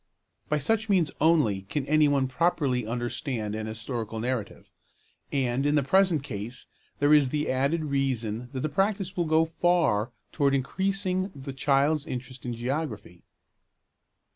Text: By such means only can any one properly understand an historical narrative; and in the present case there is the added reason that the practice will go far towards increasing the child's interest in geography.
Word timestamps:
By 0.49 0.57
such 0.57 0.89
means 0.89 1.11
only 1.21 1.61
can 1.69 1.85
any 1.85 2.07
one 2.07 2.27
properly 2.27 2.87
understand 2.87 3.53
an 3.53 3.67
historical 3.67 4.19
narrative; 4.19 4.67
and 5.31 5.63
in 5.63 5.75
the 5.75 5.83
present 5.83 6.23
case 6.23 6.65
there 6.97 7.13
is 7.13 7.29
the 7.29 7.51
added 7.51 7.85
reason 7.85 8.49
that 8.51 8.61
the 8.61 8.67
practice 8.67 9.15
will 9.15 9.25
go 9.25 9.45
far 9.45 10.11
towards 10.31 10.55
increasing 10.55 11.29
the 11.35 11.53
child's 11.53 12.07
interest 12.07 12.47
in 12.47 12.55
geography. 12.55 13.21